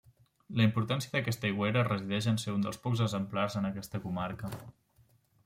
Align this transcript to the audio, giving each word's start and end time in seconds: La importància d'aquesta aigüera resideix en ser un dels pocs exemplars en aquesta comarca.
La 0.59 0.63
importància 0.67 1.11
d'aquesta 1.15 1.47
aigüera 1.49 1.83
resideix 1.89 2.29
en 2.33 2.41
ser 2.45 2.55
un 2.57 2.65
dels 2.67 2.81
pocs 2.87 3.05
exemplars 3.07 3.59
en 3.61 3.71
aquesta 3.71 4.03
comarca. 4.09 4.53